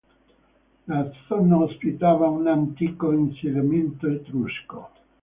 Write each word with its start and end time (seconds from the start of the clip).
La 0.93 1.01
zona 1.27 1.59
ospitava 1.67 2.31
un 2.39 2.47
antico 2.57 3.11
insediamento 3.21 4.07
etrusco. 4.17 4.87